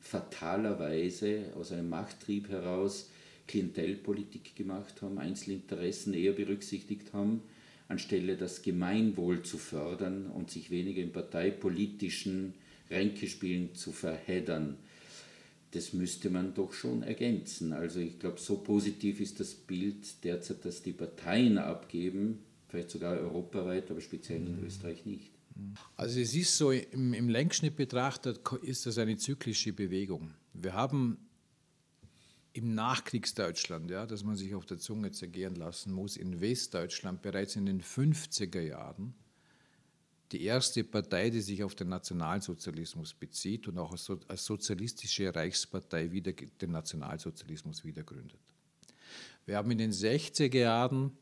[0.01, 3.11] fatalerweise, aus einem Machttrieb heraus
[3.47, 7.43] Klientelpolitik gemacht haben, Einzelinteressen eher berücksichtigt haben,
[7.90, 12.55] anstelle das Gemeinwohl zu fördern und sich weniger in parteipolitischen
[12.90, 14.76] Ränkespielen zu verheddern.
[15.72, 17.72] Das müsste man doch schon ergänzen.
[17.72, 23.16] Also ich glaube, so positiv ist das Bild derzeit, dass die Parteien abgeben, vielleicht sogar
[23.18, 24.66] europaweit, aber speziell in mhm.
[24.66, 25.31] Österreich nicht.
[25.96, 30.31] Also es ist so, im, im Längsschnitt betrachtet ist das eine zyklische Bewegung.
[30.55, 31.18] Wir haben
[32.53, 37.57] im Nachkriegsdeutschland, ja, das man sich auf der Zunge zergehen lassen muss, in Westdeutschland bereits
[37.57, 39.15] in den 50er Jahren
[40.33, 46.33] die erste Partei, die sich auf den Nationalsozialismus bezieht und auch als sozialistische Reichspartei wieder
[46.33, 48.39] den Nationalsozialismus wiedergründet.
[49.45, 51.17] Wir haben in den 60er Jahren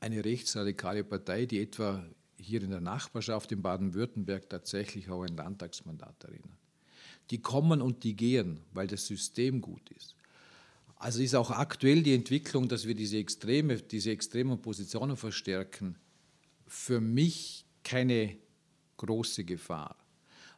[0.00, 2.04] eine rechtsradikale Partei, die etwa
[2.36, 6.58] hier in der Nachbarschaft in Baden-Württemberg tatsächlich auch ein Landtagsmandat erinnert.
[7.30, 10.14] Die kommen und die gehen, weil das System gut ist.
[10.98, 15.96] Also ist auch aktuell die Entwicklung, dass wir diese, extreme, diese extremen Positionen verstärken,
[16.66, 18.36] für mich keine
[18.96, 19.96] große Gefahr.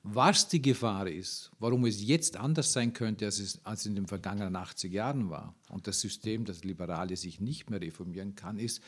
[0.02, 4.06] Was die Gefahr ist, warum es jetzt anders sein könnte, als es als in den
[4.06, 8.80] vergangenen 80 Jahren war und das System, das Liberale sich nicht mehr reformieren kann, ist,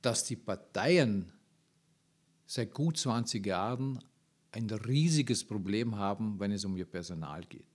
[0.00, 1.32] dass die Parteien
[2.46, 4.02] seit gut 20 Jahren
[4.52, 7.73] ein riesiges Problem haben, wenn es um ihr Personal geht.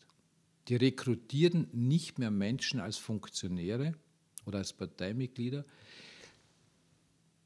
[0.68, 3.96] Die rekrutieren nicht mehr Menschen als Funktionäre
[4.46, 5.66] oder als Parteimitglieder,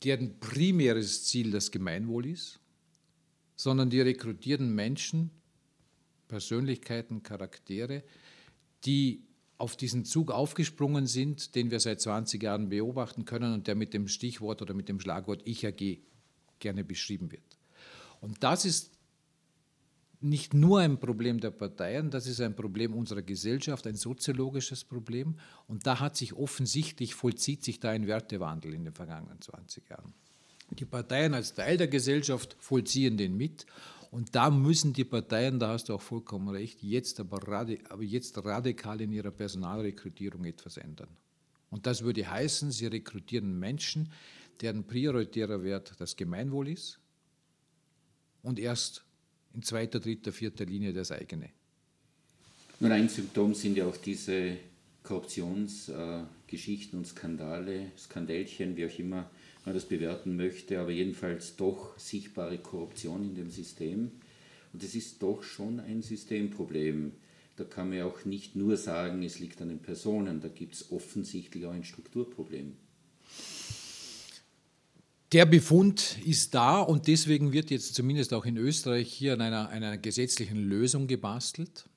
[0.04, 2.60] deren primäres Ziel das Gemeinwohl ist,
[3.56, 5.32] sondern die rekrutieren Menschen,
[6.28, 8.04] Persönlichkeiten, Charaktere,
[8.86, 9.24] die
[9.58, 13.94] auf diesen Zug aufgesprungen sind, den wir seit 20 Jahren beobachten können und der mit
[13.94, 16.00] dem Stichwort oder mit dem Schlagwort Ich AG
[16.60, 17.58] gerne beschrieben wird.
[18.20, 18.93] Und das ist
[20.24, 25.36] nicht nur ein Problem der Parteien, das ist ein Problem unserer Gesellschaft, ein soziologisches Problem.
[25.68, 30.14] Und da hat sich offensichtlich, vollzieht sich da ein Wertewandel in den vergangenen 20 Jahren.
[30.70, 33.66] Die Parteien als Teil der Gesellschaft vollziehen den mit.
[34.12, 37.42] Und da müssen die Parteien, da hast du auch vollkommen recht, jetzt aber,
[37.90, 41.10] aber jetzt radikal in ihrer Personalrekrutierung etwas ändern.
[41.70, 44.12] Und das würde heißen, sie rekrutieren Menschen,
[44.62, 47.00] deren prioritärer Wert das Gemeinwohl ist
[48.44, 49.04] und erst
[49.54, 51.50] in zweiter, dritter, vierter Linie das eigene.
[52.80, 54.58] Nun, ein Symptom sind ja auch diese
[55.04, 59.30] Korruptionsgeschichten äh, und Skandale, Skandälchen, wie auch immer
[59.66, 64.12] man das bewerten möchte, aber jedenfalls doch sichtbare Korruption in dem System.
[64.74, 67.14] Und es ist doch schon ein Systemproblem.
[67.56, 70.74] Da kann man ja auch nicht nur sagen, es liegt an den Personen, da gibt
[70.74, 72.74] es offensichtlich auch ein Strukturproblem.
[75.34, 79.68] Der Befund ist da und deswegen wird jetzt zumindest auch in Österreich hier an einer,
[79.70, 81.90] einer gesetzlichen Lösung gebastelt.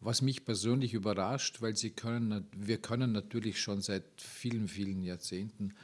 [0.00, 5.74] Was mich persönlich überrascht, weil sie können, wir können natürlich schon seit vielen, vielen Jahrzehnten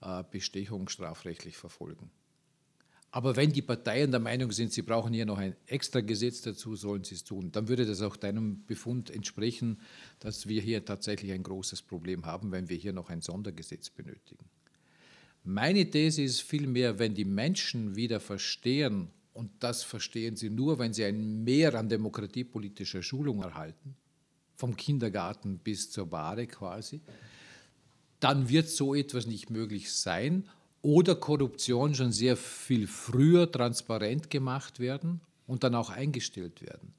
[0.00, 2.10] äh, Bestechung strafrechtlich verfolgen.
[3.12, 6.74] Aber wenn die Parteien der Meinung sind, sie brauchen hier noch ein extra Gesetz dazu,
[6.74, 7.52] sollen sie es tun.
[7.52, 9.80] Dann würde das auch deinem Befund entsprechen,
[10.18, 14.50] dass wir hier tatsächlich ein großes Problem haben, wenn wir hier noch ein Sondergesetz benötigen.
[15.42, 20.92] Meine These ist vielmehr, wenn die Menschen wieder verstehen, und das verstehen sie nur, wenn
[20.92, 23.96] sie ein Mehr an demokratiepolitischer Schulung erhalten,
[24.56, 27.00] vom Kindergarten bis zur Bahre quasi,
[28.20, 30.44] dann wird so etwas nicht möglich sein
[30.82, 36.92] oder Korruption schon sehr viel früher transparent gemacht werden und dann auch eingestellt werden.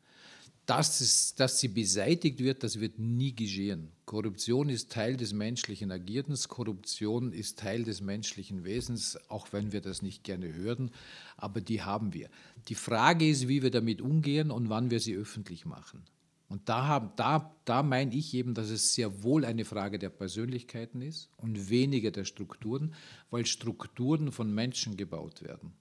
[0.71, 3.91] Dass, es, dass sie beseitigt wird, das wird nie geschehen.
[4.05, 9.81] Korruption ist Teil des menschlichen Agierens, Korruption ist Teil des menschlichen Wesens, auch wenn wir
[9.81, 10.91] das nicht gerne hören,
[11.35, 12.29] aber die haben wir.
[12.69, 16.05] Die Frage ist, wie wir damit umgehen und wann wir sie öffentlich machen.
[16.47, 21.01] Und da, da, da meine ich eben, dass es sehr wohl eine Frage der Persönlichkeiten
[21.01, 22.93] ist und weniger der Strukturen,
[23.29, 25.73] weil Strukturen von Menschen gebaut werden.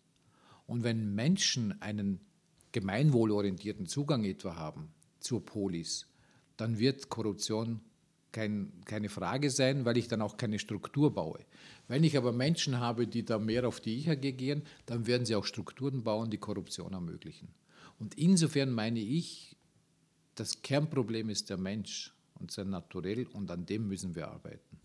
[0.67, 2.19] Und wenn Menschen einen
[2.73, 4.89] gemeinwohlorientierten Zugang etwa haben
[5.21, 6.07] zur Polis,
[6.57, 7.81] dann wird Korruption
[8.33, 11.41] kein, keine Frage sein, weil ich dann auch keine Struktur baue.
[11.89, 15.35] Wenn ich aber Menschen habe, die da mehr auf die Ich-AG gehen, dann werden sie
[15.35, 17.49] auch Strukturen bauen, die Korruption ermöglichen.
[17.99, 19.57] Und insofern meine ich,
[20.37, 24.79] das Kernproblem ist der Mensch und sein Naturell und an dem müssen wir arbeiten.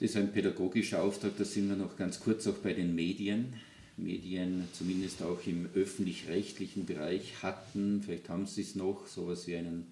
[0.00, 3.54] Das ist ein pädagogischer Auftrag, da sind wir noch ganz kurz auch bei den Medien.
[3.98, 9.56] Medien, zumindest auch im öffentlich-rechtlichen Bereich, hatten, vielleicht haben sie es noch, so etwas wie
[9.56, 9.86] einen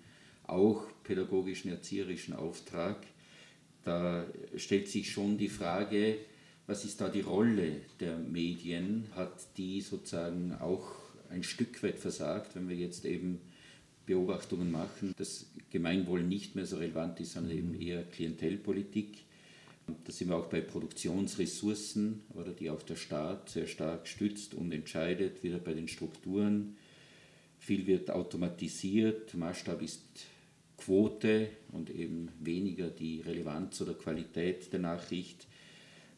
[0.46, 2.96] auch pädagogischen, erzieherischen Auftrag.
[3.84, 6.18] Da stellt sich schon die Frage,
[6.66, 9.06] was ist da die Rolle der Medien?
[9.14, 10.94] Hat die sozusagen auch
[11.30, 13.40] ein Stück weit versagt, wenn wir jetzt eben
[14.04, 19.25] Beobachtungen machen, dass Gemeinwohl nicht mehr so relevant ist, sondern eben eher Klientelpolitik?
[19.86, 24.72] Da sind wir auch bei Produktionsressourcen, oder die auch der Staat sehr stark stützt und
[24.72, 26.76] entscheidet, wieder bei den Strukturen.
[27.58, 30.02] Viel wird automatisiert, Maßstab ist
[30.76, 35.46] Quote und eben weniger die Relevanz oder Qualität der Nachricht.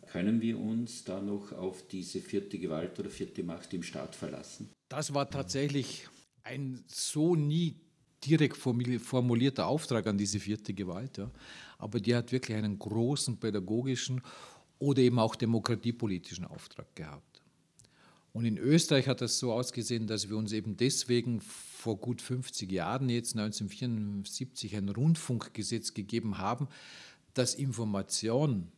[0.06, 4.70] Können wir uns da noch auf diese vierte Gewalt oder vierte Macht im Staat verlassen?
[4.88, 6.08] Das war tatsächlich
[6.42, 7.76] ein so nie
[8.24, 11.18] direkt formulierter Auftrag an diese vierte Gewalt.
[11.18, 11.30] Ja
[11.78, 14.20] aber die hat wirklich einen großen pädagogischen
[14.78, 17.42] oder eben auch demokratiepolitischen Auftrag gehabt.
[18.32, 22.70] Und in Österreich hat das so ausgesehen, dass wir uns eben deswegen vor gut 50
[22.70, 26.68] Jahren, jetzt 1974, ein Rundfunkgesetz gegeben haben,
[27.34, 28.70] dass Information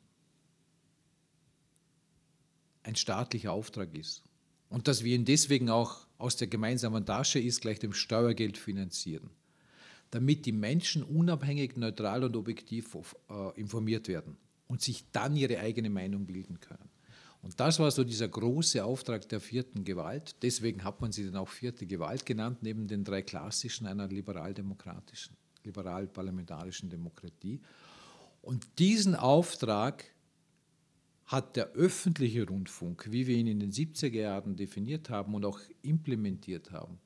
[2.82, 4.22] ein staatlicher Auftrag ist.
[4.68, 9.30] Und dass wir ihn deswegen auch aus der gemeinsamen Tasche ist, gleich dem Steuergeld finanzieren
[10.10, 12.96] damit die Menschen unabhängig, neutral und objektiv
[13.28, 16.90] äh, informiert werden und sich dann ihre eigene Meinung bilden können.
[17.42, 20.36] Und das war so dieser große Auftrag der vierten Gewalt.
[20.42, 25.36] Deswegen hat man sie dann auch vierte Gewalt genannt, neben den drei klassischen einer liberal-demokratischen,
[25.64, 27.60] liberal-parlamentarischen Demokratie.
[28.42, 30.04] Und diesen Auftrag
[31.24, 35.60] hat der öffentliche Rundfunk, wie wir ihn in den 70er Jahren definiert haben und auch
[35.80, 36.98] implementiert haben,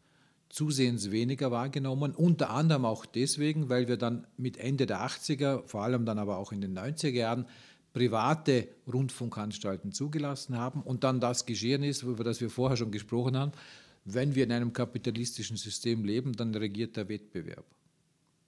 [0.55, 5.83] zusehends weniger wahrgenommen, unter anderem auch deswegen, weil wir dann mit Ende der 80er, vor
[5.83, 7.47] allem dann aber auch in den 90er Jahren,
[7.93, 13.37] private Rundfunkanstalten zugelassen haben und dann das geschehen ist, über das wir vorher schon gesprochen
[13.37, 13.51] haben,
[14.05, 17.65] wenn wir in einem kapitalistischen System leben, dann regiert der Wettbewerb.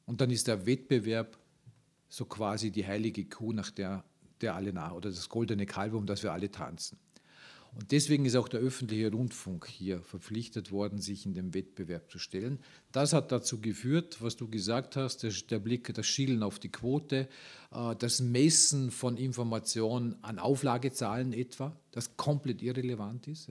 [0.05, 1.37] Und dann ist der Wettbewerb
[2.09, 4.05] so quasi die heilige Kuh, nach der,
[4.41, 6.99] der alle nach, oder das goldene Kalb, um das wir alle tanzen.
[7.77, 12.19] Und deswegen ist auch der öffentliche Rundfunk hier verpflichtet worden, sich in den Wettbewerb zu
[12.19, 12.59] stellen.
[12.91, 17.29] Das hat dazu geführt, was du gesagt hast, der, Blick, das Schielen auf die Quote,
[17.73, 23.51] äh, das Messen von Informationen an Auflagezahlen etwa, das komplett irrelevant ist.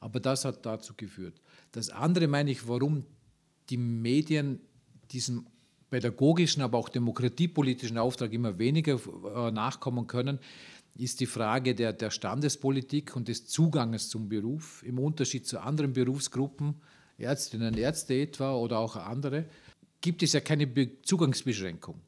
[0.00, 1.38] Aber das hat dazu geführt.
[1.72, 3.04] Das andere meine ich, warum
[3.68, 4.60] die Medien
[5.10, 5.46] diesem
[5.90, 10.38] pädagogischen, aber auch demokratiepolitischen Auftrag immer weniger äh, nachkommen können,
[11.00, 15.92] ist die Frage der, der Standespolitik und des Zuganges zum Beruf im Unterschied zu anderen
[15.92, 16.74] Berufsgruppen,
[17.16, 19.46] Ärztinnen und Ärzte etwa oder auch andere,
[20.00, 20.68] gibt es ja keine
[21.02, 22.00] Zugangsbeschränkung.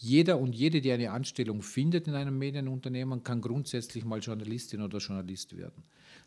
[0.00, 4.98] Jeder und jede, die eine Anstellung findet in einem Medienunternehmen, kann grundsätzlich mal Journalistin oder
[4.98, 5.82] Journalist werden.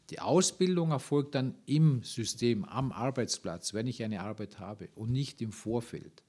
[0.10, 5.42] Die Ausbildung erfolgt dann im System, am Arbeitsplatz, wenn ich eine Arbeit habe und nicht
[5.42, 6.24] im Vorfeld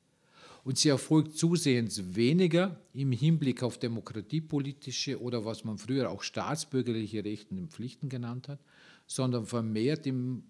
[0.65, 7.25] und sie erfolgt zusehends weniger im Hinblick auf demokratiepolitische oder was man früher auch staatsbürgerliche
[7.25, 8.61] Rechte und Pflichten genannt hat,
[9.07, 10.45] sondern vermehrt im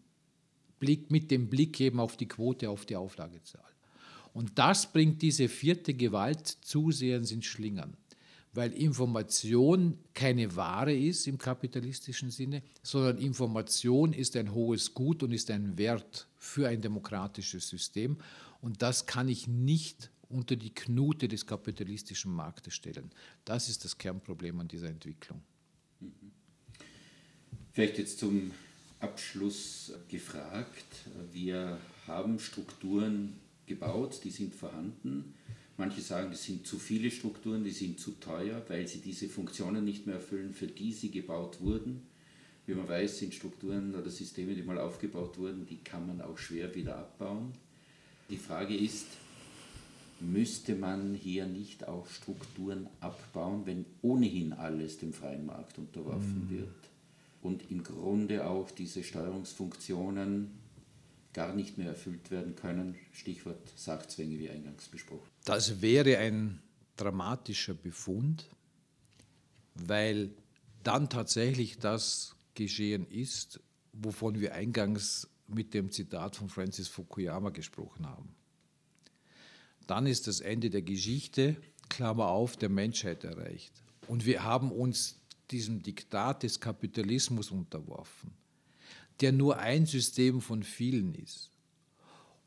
[0.79, 3.63] Blick, mit dem Blick eben auf die Quote, auf die Auflagezahl.
[4.35, 7.97] Und das bringt diese vierte Gewalt zusehends ins Schlingern,
[8.53, 15.33] weil Information keine Ware ist im kapitalistischen Sinne, sondern Information ist ein hohes Gut und
[15.33, 18.17] ist ein Wert für ein demokratisches System.
[18.63, 23.11] Und das kann ich nicht unter die Knute des kapitalistischen Marktes stellen.
[23.45, 25.43] Das ist das Kernproblem an dieser Entwicklung.
[27.73, 28.53] Vielleicht jetzt zum
[29.01, 30.87] Abschluss gefragt.
[31.33, 33.35] Wir haben Strukturen
[33.67, 35.35] gebaut, die sind vorhanden.
[35.77, 39.85] Manche sagen, es sind zu viele Strukturen, die sind zu teuer, weil sie diese Funktionen
[39.85, 42.03] nicht mehr erfüllen, für die sie gebaut wurden.
[42.67, 46.39] Wie man weiß, sind Strukturen oder Systeme, die mal aufgebaut wurden, die kann man auch
[46.39, 47.53] schwer wieder abbauen.
[48.33, 49.09] Die Frage ist,
[50.19, 56.51] müsste man hier nicht auch Strukturen abbauen, wenn ohnehin alles dem freien Markt unterworfen mhm.
[56.51, 56.75] wird
[57.43, 60.51] und im Grunde auch diese Steuerungsfunktionen
[61.35, 65.29] gar nicht mehr erfüllt werden können, Stichwort Sachzwänge wie eingangs besprochen.
[65.45, 66.63] Das wäre ein
[66.97, 68.49] dramatischer Befund,
[69.75, 70.31] weil
[70.85, 73.61] dann tatsächlich das geschehen ist,
[73.93, 78.35] wovon wir eingangs mit dem Zitat von Francis Fukuyama gesprochen haben.
[79.87, 81.57] Dann ist das Ende der Geschichte,
[81.89, 83.73] Klammer auf, der Menschheit erreicht.
[84.07, 88.33] Und wir haben uns diesem Diktat des Kapitalismus unterworfen,
[89.21, 91.51] der nur ein System von vielen ist.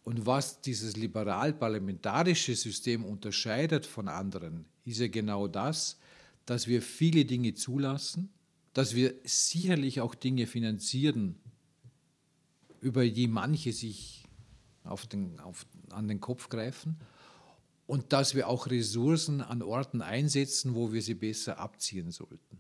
[0.04, 5.98] Und was dieses liberal-parlamentarische System unterscheidet von anderen, ist ja genau das,
[6.46, 8.30] dass wir viele Dinge zulassen,
[8.74, 11.38] dass wir sicherlich auch Dinge finanzieren,
[12.82, 14.24] über die manche sich
[14.84, 16.98] auf den, auf, an den Kopf greifen
[17.88, 22.60] und dass wir auch Ressourcen an Orten einsetzen, wo wir sie besser abziehen sollten.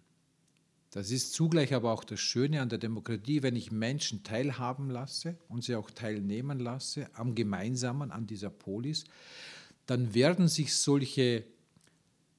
[0.92, 5.38] Das ist zugleich aber auch das Schöne an der Demokratie, wenn ich Menschen teilhaben lasse
[5.50, 9.04] und sie auch teilnehmen lasse am Gemeinsamen, an dieser Polis,
[9.88, 11.44] dann werden sich solche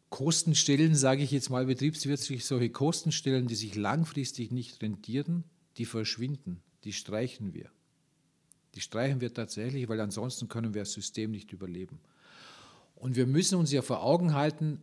[0.08, 5.44] Kostenstellen, sage ich jetzt mal betriebswirtschaftlich, solche Kostenstellen, die sich langfristig nicht rentieren,
[5.76, 7.68] die verschwinden, die streichen wir.
[8.76, 11.98] Die streichen wir tatsächlich, weil ansonsten können wir das System nicht überleben.
[12.94, 14.80] Und wir müssen uns ja vor Augen halten,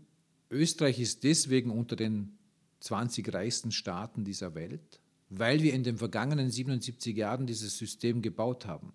[0.50, 2.38] Österreich ist deswegen unter den
[2.82, 5.00] 20 reichsten Staaten dieser Welt,
[5.30, 8.92] weil wir in den vergangenen 77 Jahren dieses System gebaut haben,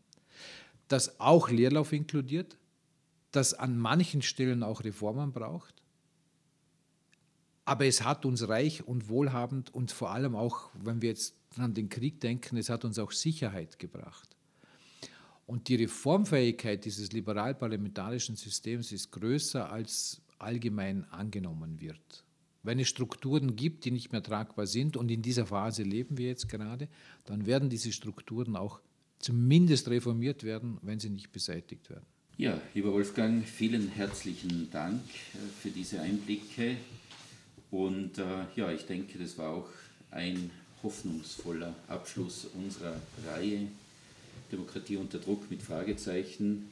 [0.87, 2.59] das auch Leerlauf inkludiert,
[3.33, 5.83] das an manchen Stellen auch Reformen braucht.
[7.69, 11.75] Aber es hat uns reich und wohlhabend und vor allem auch, wenn wir jetzt an
[11.75, 14.37] den Krieg denken, es hat uns auch Sicherheit gebracht.
[15.47, 22.25] Und die Reformfähigkeit dieses liberal-parlamentarischen Systems ist größer, als allgemein angenommen wird
[22.63, 26.27] wenn es Strukturen gibt, die nicht mehr tragbar sind, und in dieser Phase leben wir
[26.27, 26.89] jetzt gerade,
[27.25, 28.81] dann werden diese Strukturen auch
[29.21, 32.05] zumindest reformiert werden, wenn sie nicht beseitigt werden.
[32.37, 36.77] Ja, lieber Wolfgang, vielen herzlichen Dank äh, für diese Einblicke.
[37.71, 39.69] Und äh, ja, ich denke, das war auch
[40.11, 40.51] ein
[40.83, 42.97] hoffnungsvoller Abschluss unserer
[43.27, 43.69] Reihe
[44.51, 46.69] Demokratie unter Druck mit Fragezeichen.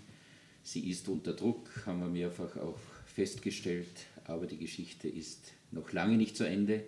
[0.63, 2.79] Sie ist unter Druck, haben wir mehrfach auch
[3.15, 6.85] festgestellt, aber die Geschichte ist noch lange nicht zu Ende.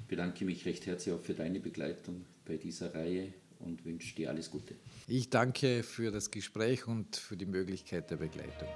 [0.00, 4.30] Ich bedanke mich recht herzlich auch für deine Begleitung bei dieser Reihe und wünsche dir
[4.30, 4.74] alles Gute.
[5.08, 8.68] Ich danke für das Gespräch und für die Möglichkeit der Begleitung.